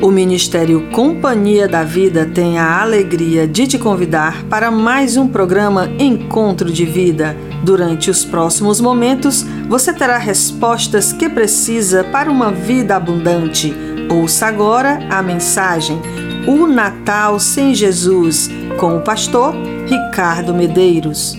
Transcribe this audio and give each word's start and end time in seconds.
O 0.00 0.12
Ministério 0.12 0.88
Companhia 0.92 1.66
da 1.66 1.82
Vida 1.82 2.24
tem 2.24 2.56
a 2.56 2.80
alegria 2.80 3.48
de 3.48 3.66
te 3.66 3.78
convidar 3.78 4.44
para 4.44 4.70
mais 4.70 5.16
um 5.16 5.26
programa 5.26 5.90
Encontro 5.98 6.70
de 6.70 6.84
Vida. 6.84 7.36
Durante 7.64 8.08
os 8.08 8.24
próximos 8.24 8.80
momentos, 8.80 9.44
você 9.68 9.92
terá 9.92 10.16
respostas 10.16 11.12
que 11.12 11.28
precisa 11.28 12.04
para 12.04 12.30
uma 12.30 12.52
vida 12.52 12.94
abundante. 12.94 13.74
Ouça 14.08 14.46
agora 14.46 15.00
a 15.10 15.20
mensagem 15.20 16.00
O 16.46 16.68
Natal 16.68 17.40
sem 17.40 17.74
Jesus, 17.74 18.48
com 18.78 18.98
o 18.98 19.00
pastor 19.00 19.52
Ricardo 19.88 20.54
Medeiros. 20.54 21.36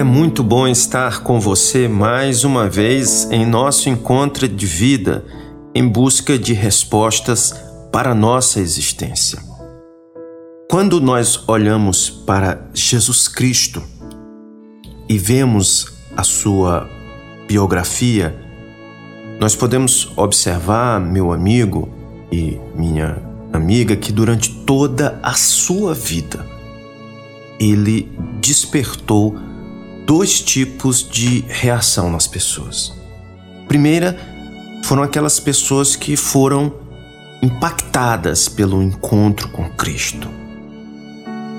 É 0.00 0.02
muito 0.02 0.42
bom 0.42 0.66
estar 0.66 1.22
com 1.22 1.38
você 1.38 1.86
mais 1.86 2.42
uma 2.42 2.66
vez 2.66 3.30
em 3.30 3.44
nosso 3.44 3.90
encontro 3.90 4.48
de 4.48 4.64
vida 4.64 5.26
em 5.74 5.86
busca 5.86 6.38
de 6.38 6.54
respostas 6.54 7.54
para 7.92 8.14
nossa 8.14 8.60
existência. 8.60 9.38
Quando 10.70 11.02
nós 11.02 11.46
olhamos 11.46 12.08
para 12.08 12.66
Jesus 12.72 13.28
Cristo 13.28 13.82
e 15.06 15.18
vemos 15.18 15.92
a 16.16 16.24
sua 16.24 16.88
biografia, 17.46 18.34
nós 19.38 19.54
podemos 19.54 20.10
observar, 20.16 20.98
meu 20.98 21.30
amigo 21.30 21.90
e 22.32 22.58
minha 22.74 23.18
amiga, 23.52 23.94
que 23.94 24.12
durante 24.12 24.64
toda 24.64 25.20
a 25.22 25.34
sua 25.34 25.92
vida 25.92 26.46
ele 27.60 28.10
despertou 28.40 29.49
dois 30.10 30.40
tipos 30.40 31.08
de 31.08 31.44
reação 31.46 32.10
nas 32.10 32.26
pessoas. 32.26 32.92
Primeira, 33.68 34.18
foram 34.82 35.04
aquelas 35.04 35.38
pessoas 35.38 35.94
que 35.94 36.16
foram 36.16 36.74
impactadas 37.40 38.48
pelo 38.48 38.82
encontro 38.82 39.48
com 39.50 39.70
Cristo. 39.70 40.28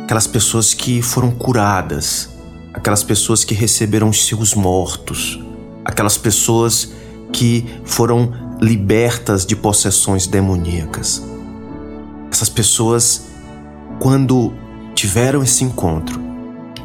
Aquelas 0.03 0.27
pessoas 0.27 0.73
que 0.73 1.01
foram 1.01 1.31
curadas, 1.31 2.27
aquelas 2.73 3.05
pessoas 3.05 3.45
que 3.45 3.53
receberam 3.53 4.09
os 4.09 4.25
seus 4.25 4.53
mortos, 4.53 5.39
aquelas 5.85 6.17
pessoas 6.17 6.91
que 7.31 7.65
foram 7.85 8.57
libertas 8.61 9.45
de 9.45 9.55
possessões 9.55 10.27
demoníacas. 10.27 11.23
Essas 12.29 12.49
pessoas, 12.49 13.27
quando 13.97 14.53
tiveram 14.93 15.41
esse 15.41 15.63
encontro, 15.63 16.30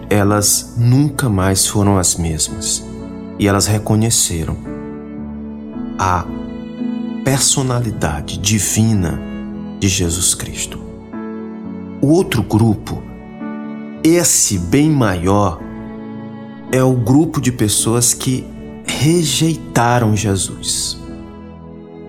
elas 0.08 0.74
nunca 0.76 1.28
mais 1.28 1.66
foram 1.66 1.98
as 1.98 2.16
mesmas 2.16 2.84
e 3.38 3.48
elas 3.48 3.66
reconheceram 3.66 4.56
a 5.98 6.24
personalidade 7.24 8.38
divina 8.38 9.18
de 9.80 9.88
Jesus 9.88 10.34
Cristo. 10.34 10.78
O 12.00 12.08
outro 12.08 12.42
grupo, 12.42 13.02
esse 14.04 14.58
bem 14.58 14.90
maior, 14.90 15.60
é 16.70 16.82
o 16.82 16.92
grupo 16.92 17.40
de 17.40 17.50
pessoas 17.50 18.14
que 18.14 18.46
rejeitaram 18.86 20.14
Jesus. 20.14 20.98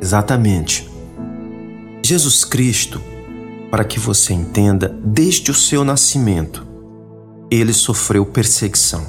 Exatamente. 0.01 0.87
Jesus 2.03 2.45
Cristo, 2.45 3.01
para 3.71 3.83
que 3.83 3.99
você 3.99 4.33
entenda, 4.33 4.95
desde 5.03 5.51
o 5.51 5.53
seu 5.53 5.83
nascimento, 5.83 6.66
ele 7.49 7.73
sofreu 7.73 8.25
perseguição. 8.25 9.05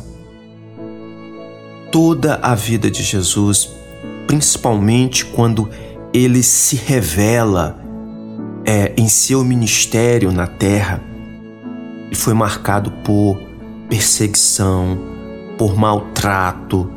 Toda 1.90 2.36
a 2.36 2.54
vida 2.54 2.90
de 2.90 3.02
Jesus, 3.02 3.70
principalmente 4.26 5.24
quando 5.24 5.68
ele 6.12 6.42
se 6.42 6.76
revela 6.76 7.78
é, 8.64 8.92
em 8.96 9.08
seu 9.08 9.44
ministério 9.44 10.30
na 10.30 10.46
terra, 10.46 11.02
foi 12.14 12.34
marcado 12.34 12.90
por 13.04 13.40
perseguição, 13.88 14.98
por 15.56 15.76
maltrato, 15.76 16.90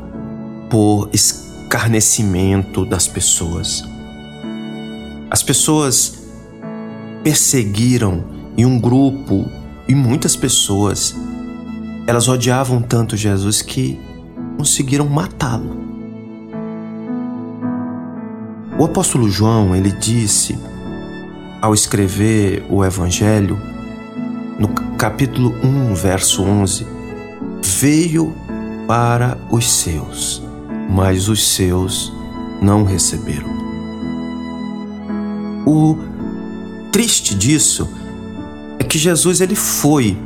por 0.68 1.08
escarnecimento 1.12 2.84
das 2.84 3.08
pessoas. 3.08 3.82
As 5.30 5.42
pessoas 5.42 6.18
perseguiram 7.22 8.24
e 8.56 8.66
um 8.66 8.78
grupo 8.78 9.48
e 9.88 9.94
muitas 9.94 10.36
pessoas 10.36 11.14
elas 12.06 12.28
odiavam 12.28 12.82
tanto 12.82 13.16
Jesus 13.16 13.62
que 13.62 13.98
conseguiram 14.56 15.08
matá-lo. 15.08 15.80
O 18.78 18.84
apóstolo 18.84 19.28
João, 19.28 19.76
ele 19.76 19.92
disse, 19.92 20.58
ao 21.60 21.72
escrever 21.74 22.64
o 22.68 22.84
evangelho, 22.84 23.56
no 24.58 24.68
capítulo 24.96 25.54
1, 25.62 25.94
verso 25.94 26.42
11, 26.42 26.86
veio 27.62 28.34
para 28.86 29.38
os 29.50 29.70
seus, 29.70 30.42
mas 30.90 31.28
os 31.28 31.54
seus 31.54 32.12
não 32.60 32.84
receberam. 32.84 33.50
O 35.64 35.96
triste 36.90 37.34
disso 37.34 37.88
é 38.78 38.84
que 38.84 38.98
Jesus 38.98 39.40
ele 39.40 39.54
foi 39.54 40.16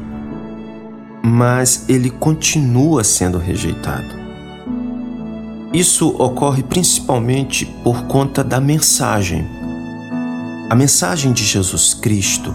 mas 1.28 1.86
ele 1.88 2.08
continua 2.08 3.02
sendo 3.02 3.36
rejeitado. 3.36 4.14
Isso 5.72 6.14
ocorre 6.22 6.62
principalmente 6.62 7.66
por 7.82 8.04
conta 8.04 8.44
da 8.44 8.60
mensagem. 8.60 9.44
A 10.70 10.74
mensagem 10.76 11.32
de 11.32 11.44
Jesus 11.44 11.94
Cristo 11.94 12.54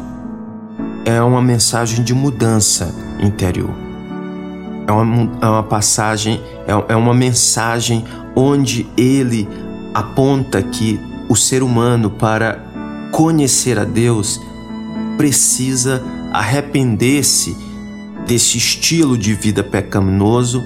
é 1.03 1.21
uma 1.21 1.41
mensagem 1.41 2.01
de 2.01 2.13
mudança 2.13 2.95
interior. 3.19 3.71
É 4.87 4.91
uma, 4.93 5.37
é 5.41 5.45
uma 5.47 5.63
passagem, 5.63 6.41
é, 6.65 6.93
é 6.93 6.95
uma 6.95 7.13
mensagem 7.13 8.05
onde 8.33 8.87
ele 8.95 9.49
aponta 9.93 10.63
que 10.63 10.97
o 11.27 11.35
ser 11.35 11.61
humano, 11.61 12.09
para 12.09 12.63
conhecer 13.11 13.77
a 13.77 13.83
Deus, 13.83 14.39
precisa 15.17 16.01
arrepender-se 16.31 17.70
desse 18.25 18.57
estilo 18.57 19.17
de 19.17 19.33
vida 19.33 19.63
pecaminoso 19.63 20.63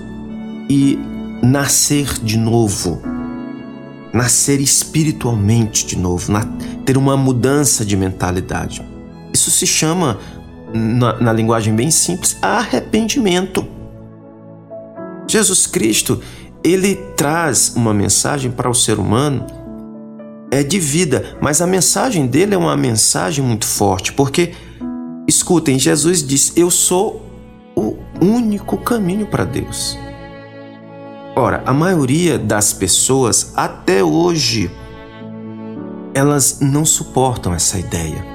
e 0.69 0.99
nascer 1.41 2.19
de 2.23 2.38
novo, 2.38 3.01
nascer 4.13 4.59
espiritualmente 4.59 5.85
de 5.85 5.97
novo, 5.97 6.31
ter 6.85 6.97
uma 6.97 7.15
mudança 7.15 7.85
de 7.85 7.95
mentalidade. 7.95 8.81
Isso 9.33 9.51
se 9.51 9.67
chama, 9.67 10.19
na, 10.73 11.19
na 11.19 11.33
linguagem 11.33 11.75
bem 11.75 11.91
simples, 11.91 12.38
arrependimento. 12.41 13.65
Jesus 15.27 15.67
Cristo, 15.67 16.21
ele 16.63 16.95
traz 17.15 17.73
uma 17.75 17.94
mensagem 17.94 18.51
para 18.51 18.69
o 18.69 18.73
ser 18.73 18.99
humano 18.99 19.45
é 20.51 20.63
de 20.63 20.79
vida, 20.79 21.38
mas 21.41 21.61
a 21.61 21.67
mensagem 21.67 22.27
dele 22.27 22.55
é 22.55 22.57
uma 22.57 22.77
mensagem 22.77 23.44
muito 23.44 23.65
forte, 23.65 24.13
porque 24.13 24.53
escutem, 25.27 25.77
Jesus 25.77 26.25
diz: 26.25 26.53
"Eu 26.55 26.71
sou 26.71 27.25
único 28.21 28.77
caminho 28.77 29.25
para 29.25 29.45
Deus. 29.45 29.97
Ora, 31.35 31.61
a 31.65 31.73
maioria 31.73 32.39
das 32.39 32.71
pessoas 32.71 33.51
até 33.55 34.03
hoje 34.03 34.71
elas 36.13 36.59
não 36.61 36.85
suportam 36.85 37.53
essa 37.53 37.77
ideia, 37.77 38.25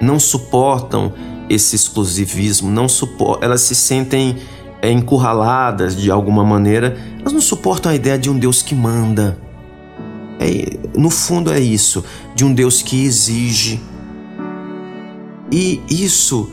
não 0.00 0.20
suportam 0.20 1.12
esse 1.50 1.74
exclusivismo, 1.74 2.70
não 2.70 2.88
suportam, 2.88 3.42
elas 3.42 3.62
se 3.62 3.74
sentem 3.74 4.36
é, 4.80 4.92
encurraladas 4.92 5.96
de 5.96 6.08
alguma 6.08 6.44
maneira, 6.44 6.96
elas 7.18 7.32
não 7.32 7.40
suportam 7.40 7.90
a 7.90 7.96
ideia 7.96 8.16
de 8.16 8.30
um 8.30 8.38
Deus 8.38 8.62
que 8.62 8.76
manda. 8.76 9.36
É, 10.38 10.78
no 10.96 11.10
fundo 11.10 11.52
é 11.52 11.58
isso, 11.58 12.04
de 12.34 12.44
um 12.44 12.54
Deus 12.54 12.80
que 12.80 13.04
exige. 13.04 13.80
E 15.50 15.82
isso 15.88 16.52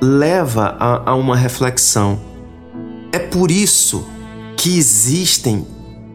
leva 0.00 0.76
a, 0.78 1.10
a 1.10 1.14
uma 1.14 1.36
reflexão. 1.36 2.18
É 3.12 3.18
por 3.18 3.50
isso 3.50 4.06
que 4.56 4.76
existem 4.76 5.66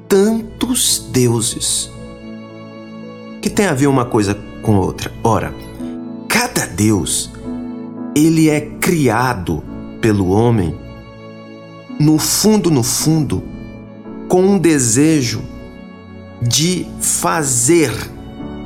tantos 0.07 0.99
deuses. 1.11 1.91
Que 3.41 3.49
tem 3.49 3.65
a 3.65 3.73
ver 3.73 3.87
uma 3.87 4.05
coisa 4.05 4.37
com 4.61 4.77
outra. 4.77 5.11
Ora, 5.23 5.53
cada 6.27 6.65
deus 6.65 7.31
ele 8.15 8.49
é 8.49 8.61
criado 8.61 9.63
pelo 9.99 10.29
homem 10.29 10.75
no 11.99 12.17
fundo, 12.17 12.69
no 12.69 12.83
fundo, 12.83 13.43
com 14.27 14.41
um 14.41 14.57
desejo 14.57 15.41
de 16.41 16.85
fazer 16.99 17.91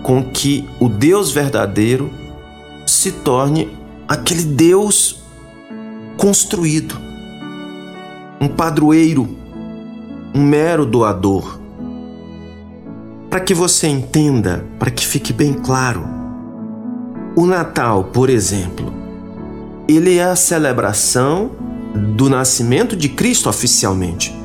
com 0.02 0.24
que 0.24 0.68
o 0.80 0.90
Deus 0.90 1.32
verdadeiro 1.32 2.10
se 2.86 3.12
torne 3.12 3.77
aquele 4.08 4.44
Deus 4.44 5.22
construído. 6.18 7.08
um 8.40 8.48
padroeiro, 8.48 9.28
um 10.34 10.42
mero 10.44 10.86
doador. 10.86 11.60
Para 13.30 13.40
que 13.40 13.54
você 13.54 13.88
entenda, 13.88 14.64
para 14.78 14.92
que 14.92 15.06
fique 15.06 15.34
bem 15.34 15.54
claro, 15.54 16.08
o 17.36 17.46
Natal, 17.46 18.06
por 18.06 18.30
exemplo, 18.30 18.94
ele 19.88 20.18
é 20.18 20.24
a 20.24 20.36
celebração 20.36 21.52
do 22.16 22.30
nascimento 22.30 22.96
de 22.96 23.10
Cristo 23.10 23.50
oficialmente. 23.50 24.36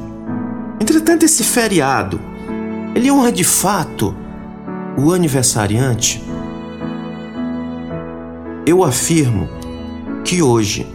Entretanto, 0.80 1.24
esse 1.24 1.44
feriado, 1.44 2.18
ele 2.94 3.10
honra 3.10 3.30
de 3.30 3.44
fato 3.44 4.14
o 4.96 5.12
aniversariante. 5.12 6.22
Eu 8.64 8.84
afirmo 8.84 9.48
que 10.24 10.40
hoje, 10.40 10.86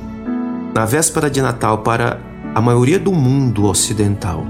na 0.73 0.85
véspera 0.85 1.29
de 1.29 1.41
Natal 1.41 1.79
para 1.79 2.21
a 2.55 2.61
maioria 2.61 2.97
do 2.97 3.11
mundo 3.11 3.65
ocidental, 3.65 4.45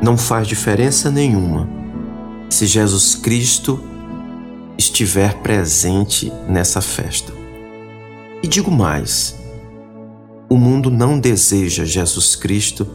não 0.00 0.16
faz 0.16 0.46
diferença 0.46 1.10
nenhuma 1.10 1.68
se 2.48 2.64
Jesus 2.64 3.16
Cristo 3.16 3.80
estiver 4.78 5.34
presente 5.42 6.32
nessa 6.48 6.80
festa. 6.80 7.32
E 8.40 8.46
digo 8.46 8.70
mais: 8.70 9.36
o 10.48 10.56
mundo 10.56 10.92
não 10.92 11.18
deseja 11.18 11.84
Jesus 11.84 12.36
Cristo 12.36 12.86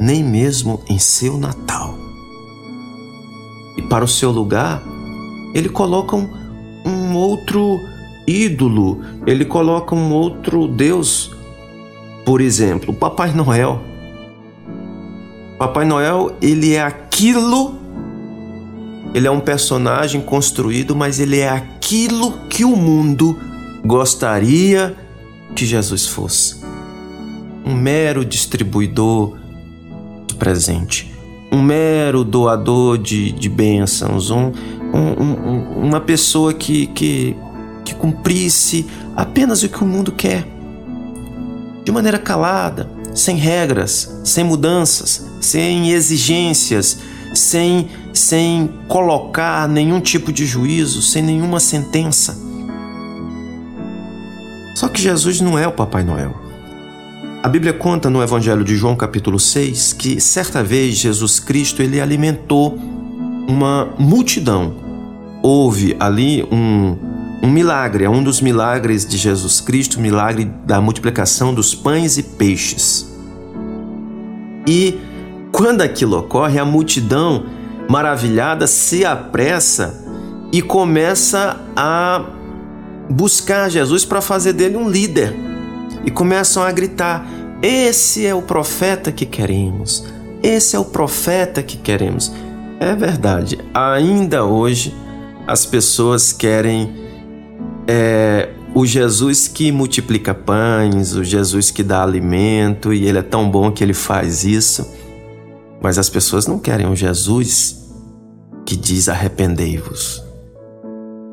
nem 0.00 0.24
mesmo 0.24 0.82
em 0.88 0.98
seu 0.98 1.38
Natal. 1.38 1.94
E 3.76 3.82
para 3.82 4.04
o 4.04 4.08
seu 4.08 4.32
lugar, 4.32 4.82
ele 5.54 5.68
coloca 5.68 6.16
um, 6.16 7.14
outro 7.14 7.78
ídolo, 8.28 9.00
ele 9.26 9.44
coloca 9.44 9.94
um 9.94 10.12
outro 10.12 10.68
Deus. 10.68 11.34
Por 12.24 12.40
exemplo, 12.40 12.92
Papai 12.92 13.32
Noel. 13.32 13.80
Papai 15.58 15.84
Noel, 15.84 16.36
ele 16.40 16.74
é 16.74 16.82
aquilo, 16.82 17.74
ele 19.14 19.26
é 19.26 19.30
um 19.30 19.40
personagem 19.40 20.20
construído, 20.20 20.94
mas 20.94 21.18
ele 21.18 21.38
é 21.38 21.48
aquilo 21.48 22.32
que 22.48 22.64
o 22.64 22.76
mundo 22.76 23.36
gostaria 23.84 24.94
que 25.56 25.64
Jesus 25.64 26.06
fosse. 26.06 26.60
Um 27.64 27.74
mero 27.74 28.24
distribuidor 28.24 29.36
de 30.26 30.34
presente, 30.36 31.12
um 31.50 31.62
mero 31.62 32.22
doador 32.22 32.98
de, 32.98 33.32
de 33.32 33.48
bênçãos, 33.48 34.30
um, 34.30 34.52
um, 34.92 35.22
um, 35.22 35.86
uma 35.86 36.00
pessoa 36.00 36.52
que, 36.54 36.86
que 36.86 37.36
cumprisse 37.98 38.86
apenas 39.16 39.62
o 39.62 39.68
que 39.68 39.82
o 39.82 39.86
mundo 39.86 40.12
quer, 40.12 40.46
de 41.84 41.92
maneira 41.92 42.18
calada, 42.18 42.90
sem 43.14 43.36
regras, 43.36 44.20
sem 44.24 44.44
mudanças, 44.44 45.26
sem 45.40 45.90
exigências, 45.90 46.98
sem, 47.34 47.88
sem 48.12 48.70
colocar 48.86 49.68
nenhum 49.68 50.00
tipo 50.00 50.32
de 50.32 50.46
juízo, 50.46 51.02
sem 51.02 51.22
nenhuma 51.22 51.60
sentença. 51.60 52.36
Só 54.74 54.88
que 54.88 55.00
Jesus 55.00 55.40
não 55.40 55.58
é 55.58 55.66
o 55.66 55.72
Papai 55.72 56.04
Noel. 56.04 56.48
A 57.42 57.48
Bíblia 57.48 57.72
conta 57.72 58.10
no 58.10 58.22
Evangelho 58.22 58.64
de 58.64 58.76
João 58.76 58.94
capítulo 58.94 59.38
6 59.38 59.92
que 59.92 60.20
certa 60.20 60.62
vez 60.62 60.96
Jesus 60.96 61.40
Cristo 61.40 61.82
ele 61.82 62.00
alimentou 62.00 62.78
uma 63.48 63.88
multidão. 63.98 64.74
Houve 65.42 65.96
ali 65.98 66.46
um, 66.50 66.96
um 67.42 67.50
milagre, 67.50 68.04
é 68.04 68.10
um 68.10 68.22
dos 68.22 68.40
milagres 68.40 69.06
de 69.06 69.16
Jesus 69.16 69.60
Cristo, 69.60 69.98
o 69.98 70.00
milagre 70.00 70.44
da 70.64 70.80
multiplicação 70.80 71.54
dos 71.54 71.74
pães 71.74 72.18
e 72.18 72.22
peixes. 72.22 73.08
E 74.66 74.98
quando 75.52 75.82
aquilo 75.82 76.18
ocorre, 76.18 76.58
a 76.58 76.64
multidão 76.64 77.46
maravilhada 77.88 78.66
se 78.66 79.04
apressa 79.04 80.04
e 80.52 80.60
começa 80.60 81.58
a 81.76 82.24
buscar 83.08 83.70
Jesus 83.70 84.04
para 84.04 84.20
fazer 84.20 84.52
dele 84.52 84.76
um 84.76 84.88
líder. 84.88 85.34
E 86.04 86.10
começam 86.10 86.62
a 86.62 86.70
gritar: 86.72 87.26
Esse 87.62 88.26
é 88.26 88.34
o 88.34 88.42
profeta 88.42 89.10
que 89.10 89.24
queremos. 89.24 90.04
Esse 90.42 90.76
é 90.76 90.78
o 90.78 90.84
profeta 90.84 91.62
que 91.62 91.76
queremos. 91.76 92.32
É 92.80 92.94
verdade, 92.94 93.58
ainda 93.74 94.44
hoje 94.44 94.94
as 95.46 95.66
pessoas 95.66 96.32
querem 96.32 97.07
é, 97.90 98.50
o 98.74 98.84
Jesus 98.84 99.48
que 99.48 99.72
multiplica 99.72 100.34
pães, 100.34 101.14
o 101.14 101.24
Jesus 101.24 101.70
que 101.70 101.82
dá 101.82 102.02
alimento, 102.02 102.92
e 102.92 103.06
ele 103.06 103.16
é 103.16 103.22
tão 103.22 103.50
bom 103.50 103.72
que 103.72 103.82
ele 103.82 103.94
faz 103.94 104.44
isso. 104.44 104.86
Mas 105.80 105.96
as 105.96 106.10
pessoas 106.10 106.46
não 106.46 106.58
querem 106.58 106.86
um 106.86 106.94
Jesus 106.94 107.88
que 108.66 108.76
diz 108.76 109.08
arrependei-vos. 109.08 110.22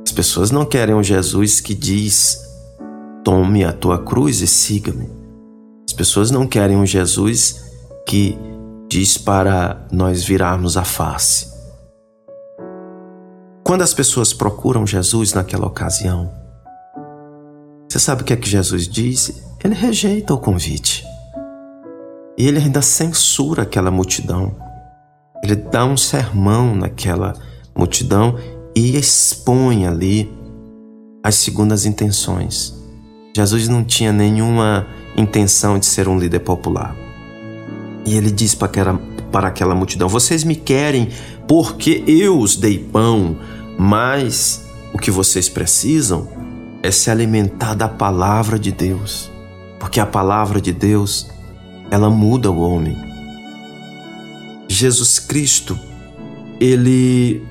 As 0.07 0.13
pessoas 0.13 0.50
não 0.50 0.63
querem 0.63 0.96
um 0.96 1.04
Jesus 1.04 1.60
que 1.60 1.75
diz 1.75 2.40
tome 3.22 3.66
a 3.66 3.74
tua 3.74 3.98
cruz 4.00 4.40
e 4.40 4.48
siga-me. 4.48 5.10
As 5.86 5.94
pessoas 5.94 6.31
não 6.31 6.48
querem 6.48 6.78
um 6.78 6.86
Jesus 6.86 7.66
que 8.07 8.38
diz 8.88 9.18
para 9.18 9.86
nós 9.92 10.24
virarmos 10.24 10.78
a 10.78 10.86
face. 10.86 11.54
Quando 13.62 13.81
as 13.81 13.94
pessoas 13.94 14.31
procuram 14.31 14.88
Jesus 14.88 15.34
naquela 15.34 15.66
ocasião, 15.66 16.44
você 17.95 18.00
sabe 18.00 18.24
o 18.24 18.25
que 18.25 18.33
é 18.33 18.36
que 18.36 18.50
Jesus 18.50 18.89
disse? 18.89 19.42
Ele 19.63 19.74
rejeita 19.74 20.33
o 20.33 20.38
convite. 20.38 21.06
E 22.38 22.45
ele 22.45 22.59
ainda 22.59 22.81
censura 22.81 23.63
aquela 23.63 23.89
multidão. 23.89 24.53
Ele 25.42 25.56
dá 25.56 25.86
um 25.86 25.95
sermão 25.95 26.75
naquela 26.75 27.33
multidão 27.74 28.38
e 28.75 28.97
expõe 28.97 29.88
ali 29.88 30.30
as 31.24 31.36
segundas 31.36 31.86
intenções. 31.86 32.75
Jesus 33.33 33.69
não 33.69 33.81
tinha 33.81 34.12
nenhuma 34.12 34.86
intenção 35.15 35.80
de 35.80 35.86
ser 35.86 36.09
um 36.09 36.19
líder 36.19 36.39
popular. 36.39 36.94
E 38.06 38.18
ele 38.18 38.30
diz 38.30 38.53
para 38.53 38.68
aquela, 38.68 39.01
para 39.31 39.47
aquela 39.47 39.74
multidão: 39.74 40.09
Vocês 40.09 40.44
me 40.44 40.57
querem 40.57 41.12
porque 41.47 42.03
eu 42.06 42.38
os 42.39 42.57
dei 42.57 42.77
pão, 42.77 43.38
mas 43.80 44.65
o 44.94 44.97
que 44.97 45.09
vocês 45.09 45.47
precisam 45.47 46.44
é 46.85 46.91
se 46.91 47.09
alimentar 47.09 47.73
da 47.73 47.87
palavra 47.89 48.59
de 48.59 48.71
Deus, 48.71 49.31
porque 49.79 49.99
a 49.99 50.05
palavra 50.05 50.61
de 50.61 50.71
Deus, 50.71 51.27
ela 51.89 52.11
muda 52.11 52.51
o 52.51 52.59
homem. 52.59 52.95
Jesus 54.68 55.18
Cristo, 55.18 55.77
ele 56.59 57.44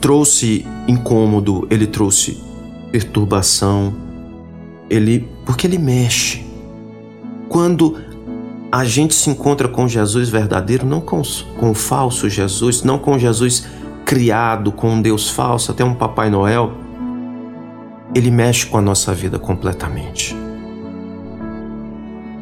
trouxe 0.00 0.64
incômodo, 0.86 1.66
ele 1.68 1.86
trouxe 1.86 2.40
perturbação, 2.92 3.92
ele 4.88 5.28
porque 5.44 5.66
ele 5.66 5.78
mexe. 5.78 6.46
Quando 7.48 7.98
a 8.70 8.84
gente 8.84 9.14
se 9.14 9.30
encontra 9.30 9.66
com 9.66 9.88
Jesus 9.88 10.28
verdadeiro, 10.28 10.86
não 10.86 11.00
com, 11.00 11.22
com 11.58 11.70
o 11.70 11.74
falso 11.74 12.28
Jesus, 12.28 12.84
não 12.84 12.98
com 13.00 13.18
Jesus 13.18 13.66
criado, 14.04 14.70
com 14.70 14.90
um 14.90 15.02
Deus 15.02 15.28
falso, 15.28 15.72
até 15.72 15.84
um 15.84 15.94
Papai 15.94 16.30
Noel, 16.30 16.85
ele 18.16 18.30
mexe 18.30 18.64
com 18.64 18.78
a 18.78 18.80
nossa 18.80 19.12
vida 19.12 19.38
completamente. 19.38 20.34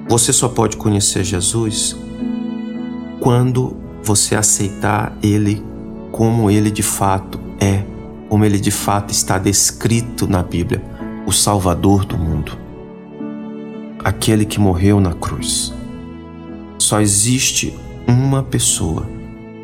Você 0.09 0.33
só 0.33 0.49
pode 0.49 0.77
conhecer 0.77 1.25
Jesus 1.25 1.97
quando 3.19 3.77
você 4.01 4.37
aceitar 4.37 5.19
ele 5.21 5.65
como 6.13 6.49
ele 6.49 6.71
de 6.71 6.83
fato 6.83 7.41
é, 7.59 7.83
como 8.29 8.45
ele 8.45 8.61
de 8.61 8.71
fato 8.71 9.11
está 9.11 9.37
descrito 9.37 10.29
na 10.29 10.45
Bíblia, 10.45 10.81
o 11.27 11.33
Salvador 11.33 12.05
do 12.05 12.17
mundo, 12.17 12.57
aquele 14.05 14.45
que 14.45 14.61
morreu 14.61 15.01
na 15.01 15.13
cruz. 15.13 15.75
Só 16.79 17.01
existe 17.01 17.77
uma 18.07 18.45
pessoa 18.45 19.09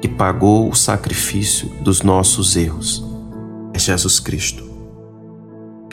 que 0.02 0.08
pagou 0.08 0.68
o 0.68 0.74
sacrifício 0.74 1.68
dos 1.82 2.02
nossos 2.02 2.56
erros. 2.56 3.04
É 3.72 3.78
Jesus 3.78 4.18
Cristo. 4.18 4.69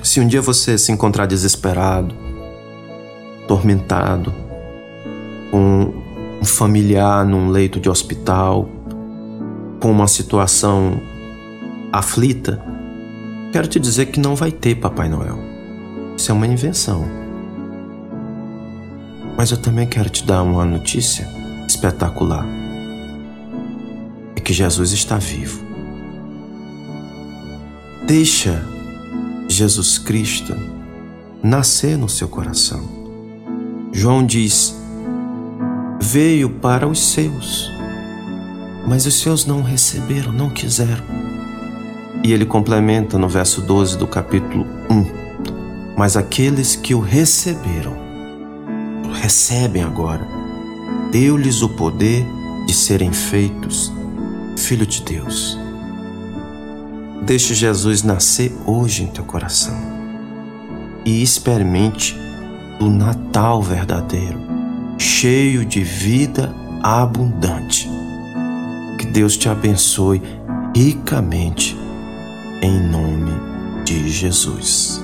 Se 0.07 0.21
um 0.21 0.25
dia 0.25 0.41
você 0.41 0.77
se 0.77 0.89
encontrar 0.89 1.25
desesperado, 1.25 2.15
tormentado, 3.45 4.33
com 5.51 5.93
um 6.41 6.45
familiar 6.45 7.25
num 7.25 7.49
leito 7.49 7.77
de 7.77 7.89
hospital, 7.89 8.69
com 9.81 9.91
uma 9.91 10.07
situação 10.07 10.97
aflita, 11.91 12.63
quero 13.51 13.67
te 13.67 13.81
dizer 13.81 14.05
que 14.05 14.17
não 14.17 14.33
vai 14.33 14.49
ter 14.49 14.75
Papai 14.75 15.09
Noel. 15.09 15.39
Isso 16.15 16.31
é 16.31 16.33
uma 16.33 16.47
invenção. 16.47 17.05
Mas 19.35 19.51
eu 19.51 19.57
também 19.57 19.85
quero 19.85 20.09
te 20.09 20.25
dar 20.25 20.41
uma 20.41 20.63
notícia 20.63 21.27
espetacular. 21.67 22.45
É 24.37 24.39
que 24.39 24.53
Jesus 24.53 24.93
está 24.93 25.17
vivo. 25.17 25.61
Deixa 28.07 28.76
Jesus 29.47 29.97
Cristo 29.97 30.55
nascer 31.41 31.97
no 31.97 32.09
seu 32.09 32.27
coração. 32.27 32.81
João 33.91 34.25
diz: 34.25 34.75
veio 35.99 36.49
para 36.49 36.87
os 36.87 36.99
seus, 36.99 37.71
mas 38.87 39.05
os 39.05 39.19
seus 39.19 39.45
não 39.45 39.61
receberam, 39.61 40.31
não 40.31 40.49
quiseram. 40.49 41.03
E 42.23 42.33
ele 42.33 42.45
complementa 42.45 43.17
no 43.17 43.29
verso 43.29 43.61
12 43.61 43.97
do 43.97 44.07
capítulo 44.07 44.65
1: 44.89 45.95
Mas 45.97 46.17
aqueles 46.17 46.75
que 46.75 46.93
o 46.93 46.99
receberam, 46.99 47.97
recebem 49.21 49.83
agora, 49.83 50.27
deu-lhes 51.11 51.61
o 51.61 51.69
poder 51.69 52.25
de 52.65 52.73
serem 52.73 53.13
feitos 53.13 53.91
filho 54.57 54.85
de 54.85 55.01
Deus. 55.01 55.57
Deixe 57.25 57.53
Jesus 57.53 58.03
nascer 58.03 58.55
hoje 58.65 59.03
em 59.03 59.07
teu 59.07 59.24
coração 59.24 59.75
e 61.05 61.21
experimente 61.21 62.15
o 62.79 62.89
Natal 62.89 63.62
verdadeiro, 63.62 64.39
cheio 64.97 65.65
de 65.65 65.83
vida 65.83 66.53
abundante. 66.83 67.89
Que 69.00 69.05
Deus 69.05 69.38
te 69.38 69.50
abençoe 69.50 70.21
ricamente, 70.75 71.77
em 72.62 72.79
nome 72.81 73.31
de 73.83 74.09
Jesus. 74.09 75.01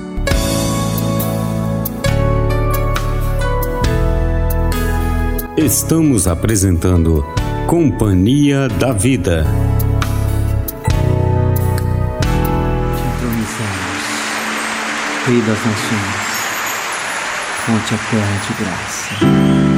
Estamos 5.56 6.26
apresentando 6.26 7.24
Companhia 7.66 8.68
da 8.68 8.92
Vida. 8.92 9.46
Rei 15.26 15.40
das 15.40 15.48
Nações, 15.48 16.44
fonte 17.64 17.94
eterna 17.94 18.40
de 18.46 18.62
graça. 18.62 19.73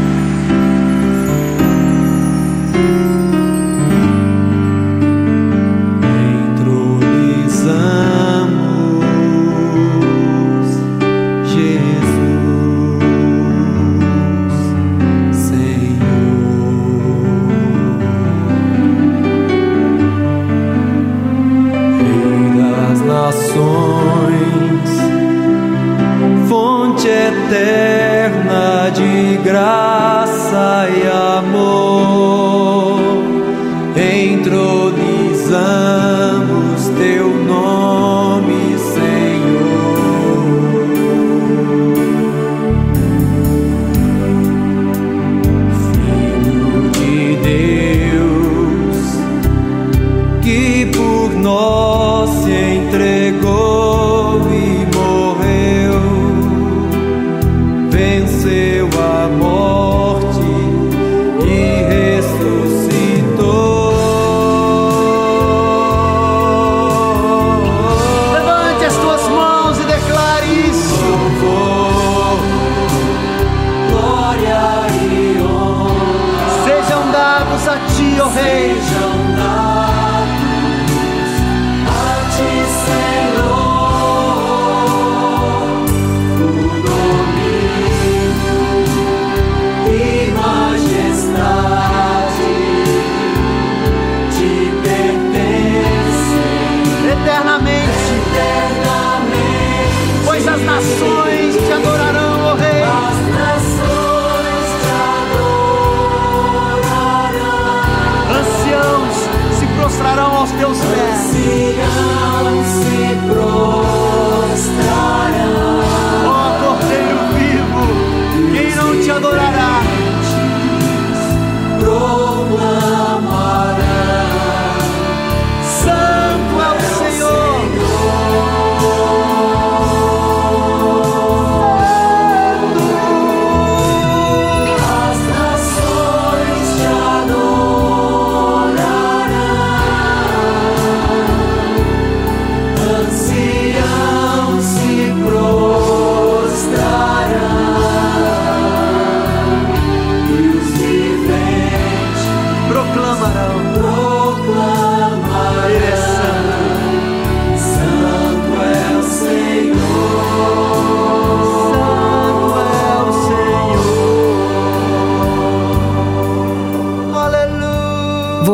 eterna 27.47 28.91
de 28.91 29.39
graça 29.45 30.89
e 30.91 31.07
amor. 31.39 32.99
Entronizamos 33.97 36.89
teu 36.99 37.29
nome, 37.29 38.77
Senhor. 38.79 39.97
Filho 46.03 46.91
de 46.91 47.37
Deus, 48.13 48.99
que 50.43 50.87
por 50.87 51.31
nós 51.41 52.29
se 52.43 52.51
entregou. 52.51 53.66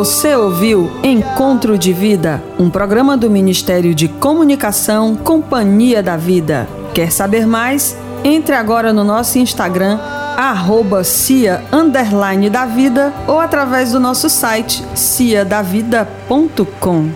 Você 0.02 0.34
ouviu 0.34 0.90
Encontro 1.04 1.78
de 1.78 1.92
Vida, 1.92 2.42
um 2.58 2.68
programa 2.68 3.16
do 3.16 3.30
Ministério 3.30 3.94
de 3.94 4.08
Comunicação 4.08 5.14
Companhia 5.14 6.02
da 6.02 6.16
Vida. 6.16 6.68
Quer 6.92 7.12
saber 7.12 7.46
mais? 7.46 7.96
Entre 8.24 8.52
agora 8.52 8.92
no 8.92 9.04
nosso 9.04 9.38
Instagram, 9.38 10.00
arroba 10.36 11.04
cia 11.04 11.62
underline 11.72 12.50
da 12.50 12.66
vida 12.66 13.12
ou 13.28 13.38
através 13.38 13.92
do 13.92 14.00
nosso 14.00 14.28
site 14.28 14.84
ciadavida.com. 14.92 17.08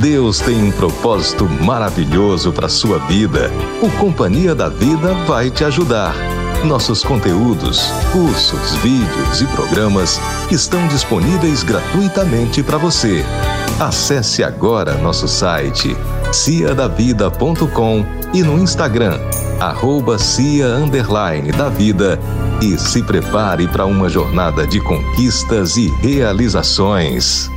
Deus 0.00 0.40
tem 0.40 0.62
um 0.62 0.72
propósito 0.72 1.44
maravilhoso 1.62 2.54
para 2.54 2.70
sua 2.70 2.96
vida. 3.00 3.50
O 3.82 3.90
Companhia 3.98 4.54
da 4.54 4.70
Vida 4.70 5.12
vai 5.26 5.50
te 5.50 5.62
ajudar. 5.62 6.14
Nossos 6.64 7.02
conteúdos, 7.02 7.90
cursos, 8.12 8.74
vídeos 8.82 9.40
e 9.40 9.46
programas 9.46 10.20
estão 10.50 10.86
disponíveis 10.88 11.62
gratuitamente 11.62 12.62
para 12.62 12.76
você. 12.76 13.24
Acesse 13.80 14.44
agora 14.44 14.98
nosso 14.98 15.26
site 15.26 15.96
ciadavida.com 16.30 18.04
e 18.34 18.42
no 18.42 18.58
Instagram, 18.58 19.18
arroba 19.58 20.18
cia 20.18 20.76
da 21.56 21.68
vida 21.70 22.20
e 22.60 22.78
se 22.78 23.02
prepare 23.02 23.66
para 23.66 23.86
uma 23.86 24.10
jornada 24.10 24.66
de 24.66 24.80
conquistas 24.80 25.78
e 25.78 25.88
realizações. 25.88 27.50